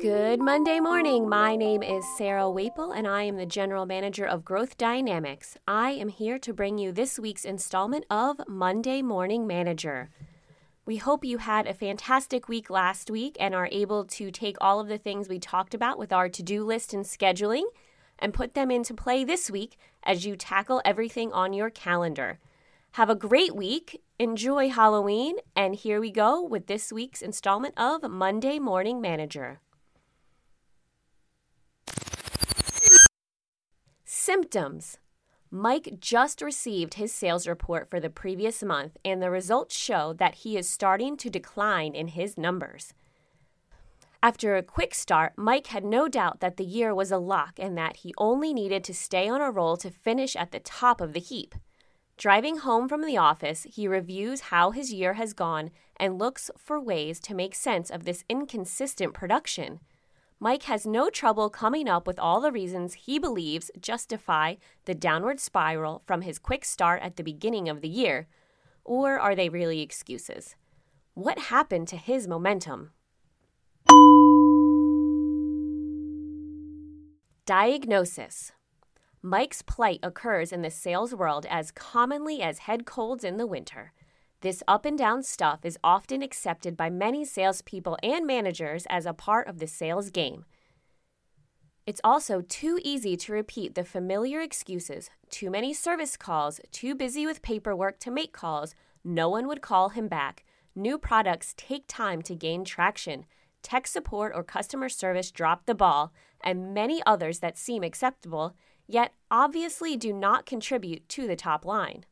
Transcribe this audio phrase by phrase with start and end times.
[0.00, 1.28] Good Monday morning.
[1.28, 5.56] My name is Sarah Waple, and I am the General Manager of Growth Dynamics.
[5.66, 10.08] I am here to bring you this week's installment of Monday Morning Manager.
[10.86, 14.78] We hope you had a fantastic week last week and are able to take all
[14.78, 17.64] of the things we talked about with our to do list and scheduling
[18.20, 22.38] and put them into play this week as you tackle everything on your calendar.
[22.92, 28.08] Have a great week, enjoy Halloween, and here we go with this week's installment of
[28.08, 29.60] Monday Morning Manager.
[34.28, 34.98] Symptoms
[35.50, 40.34] Mike just received his sales report for the previous month, and the results show that
[40.34, 42.92] he is starting to decline in his numbers.
[44.22, 47.78] After a quick start, Mike had no doubt that the year was a lock and
[47.78, 51.14] that he only needed to stay on a roll to finish at the top of
[51.14, 51.54] the heap.
[52.18, 56.78] Driving home from the office, he reviews how his year has gone and looks for
[56.78, 59.80] ways to make sense of this inconsistent production.
[60.40, 65.40] Mike has no trouble coming up with all the reasons he believes justify the downward
[65.40, 68.28] spiral from his quick start at the beginning of the year.
[68.84, 70.54] Or are they really excuses?
[71.14, 72.92] What happened to his momentum?
[77.44, 78.52] Diagnosis
[79.20, 83.92] Mike's plight occurs in the sales world as commonly as head colds in the winter.
[84.40, 89.12] This up and down stuff is often accepted by many salespeople and managers as a
[89.12, 90.44] part of the sales game.
[91.86, 97.26] It's also too easy to repeat the familiar excuses too many service calls, too busy
[97.26, 100.44] with paperwork to make calls, no one would call him back,
[100.74, 103.24] new products take time to gain traction,
[103.62, 108.54] tech support or customer service dropped the ball, and many others that seem acceptable,
[108.86, 112.04] yet obviously do not contribute to the top line.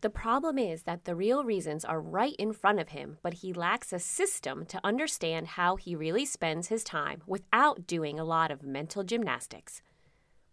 [0.00, 3.52] The problem is that the real reasons are right in front of him, but he
[3.52, 8.52] lacks a system to understand how he really spends his time without doing a lot
[8.52, 9.82] of mental gymnastics.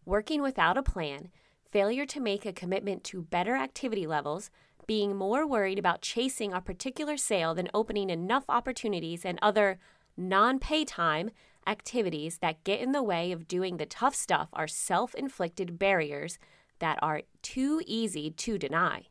[0.04, 1.30] Working without a plan,
[1.70, 4.50] failure to make a commitment to better activity levels,
[4.88, 9.78] being more worried about chasing a particular sale than opening enough opportunities and other
[10.18, 11.30] non pay time
[11.68, 16.40] activities that get in the way of doing the tough stuff are self inflicted barriers
[16.80, 19.06] that are too easy to deny.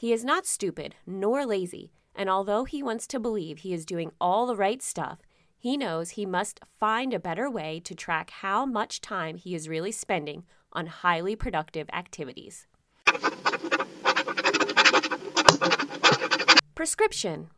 [0.00, 4.12] He is not stupid nor lazy, and although he wants to believe he is doing
[4.18, 5.18] all the right stuff,
[5.58, 9.68] he knows he must find a better way to track how much time he is
[9.68, 12.66] really spending on highly productive activities.
[16.74, 17.50] Prescription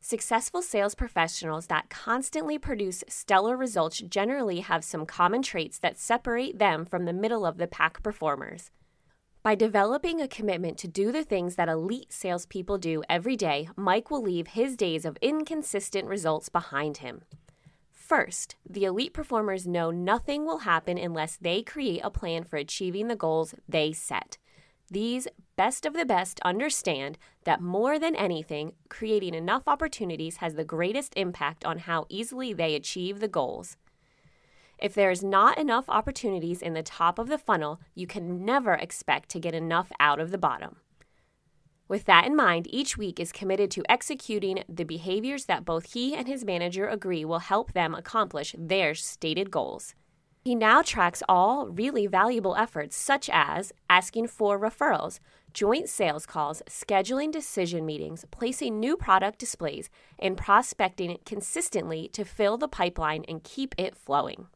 [0.00, 6.58] Successful sales professionals that constantly produce stellar results generally have some common traits that separate
[6.58, 8.72] them from the middle of the pack performers.
[9.42, 14.10] By developing a commitment to do the things that elite salespeople do every day, Mike
[14.10, 17.22] will leave his days of inconsistent results behind him.
[17.92, 23.06] First, the elite performers know nothing will happen unless they create a plan for achieving
[23.06, 24.38] the goals they set.
[24.90, 30.64] These best of the best understand that more than anything, creating enough opportunities has the
[30.64, 33.76] greatest impact on how easily they achieve the goals.
[34.78, 39.28] If there's not enough opportunities in the top of the funnel, you can never expect
[39.30, 40.76] to get enough out of the bottom.
[41.88, 46.14] With that in mind, each week is committed to executing the behaviors that both he
[46.14, 49.94] and his manager agree will help them accomplish their stated goals.
[50.44, 55.18] He now tracks all really valuable efforts, such as asking for referrals,
[55.52, 62.56] joint sales calls, scheduling decision meetings, placing new product displays, and prospecting consistently to fill
[62.56, 64.46] the pipeline and keep it flowing.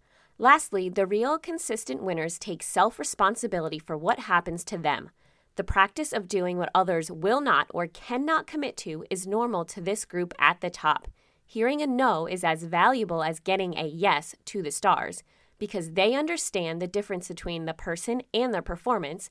[0.43, 5.11] Lastly, the real consistent winners take self responsibility for what happens to them.
[5.55, 9.81] The practice of doing what others will not or cannot commit to is normal to
[9.81, 11.07] this group at the top.
[11.47, 15.23] Hearing a no is as valuable as getting a yes to the stars
[15.61, 19.31] because they understand the difference between the person and their performance,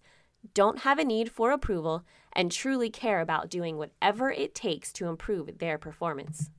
[0.54, 5.08] don't have a need for approval, and truly care about doing whatever it takes to
[5.08, 6.50] improve their performance.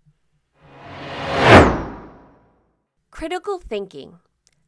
[3.10, 4.18] Critical thinking.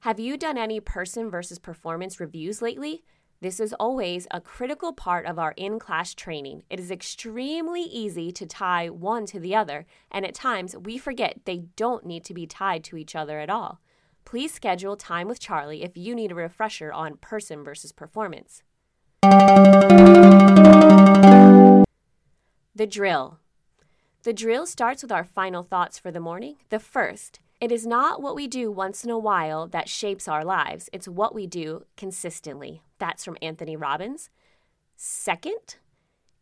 [0.05, 3.03] Have you done any person versus performance reviews lately?
[3.41, 6.65] This is always a critical part of our in class training.
[6.69, 11.41] It is extremely easy to tie one to the other, and at times we forget
[11.47, 13.81] they don't need to be tied to each other at all.
[14.27, 18.63] Please schedule time with Charlie if you need a refresher on person versus performance.
[19.23, 21.87] The
[22.87, 23.39] drill.
[24.23, 26.57] The drill starts with our final thoughts for the morning.
[26.69, 30.45] The first, it is not what we do once in a while that shapes our
[30.45, 32.83] lives, it's what we do consistently.
[32.99, 34.29] That's from Anthony Robbins.
[34.97, 35.77] Second,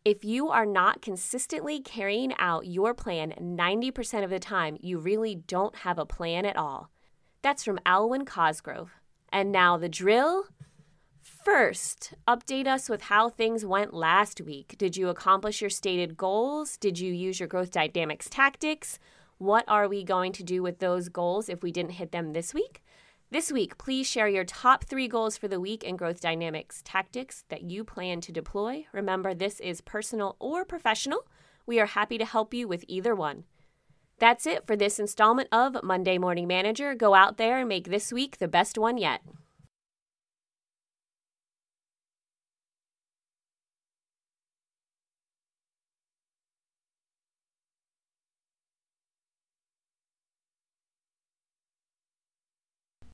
[0.03, 5.33] If you are not consistently carrying out your plan 90% of the time, you really
[5.33, 6.89] don't have a plan at all.
[7.41, 8.91] That's from Alwyn Cosgrove.
[9.31, 10.47] And now the drill.
[11.21, 14.75] First, update us with how things went last week.
[14.77, 16.75] Did you accomplish your stated goals?
[16.75, 18.99] Did you use your growth dynamics tactics?
[19.43, 22.53] What are we going to do with those goals if we didn't hit them this
[22.53, 22.81] week?
[23.29, 27.43] This week, please share your top three goals for the week and growth dynamics tactics
[27.49, 28.85] that you plan to deploy.
[28.93, 31.27] Remember, this is personal or professional.
[31.65, 33.43] We are happy to help you with either one.
[34.17, 36.95] That's it for this installment of Monday Morning Manager.
[36.95, 39.19] Go out there and make this week the best one yet.